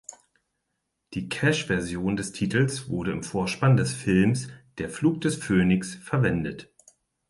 [1.13, 4.47] Die Cash-Version des Titels wurde im Vorspann des Films
[4.79, 6.73] Der Flug des Phoenix verwendet.